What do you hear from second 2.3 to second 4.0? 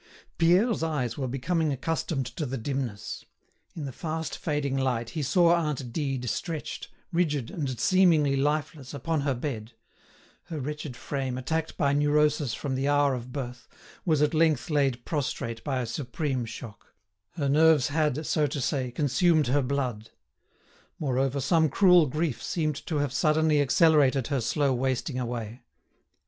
the dimness. In the